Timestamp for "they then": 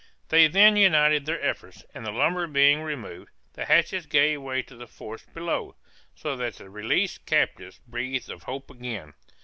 0.29-0.77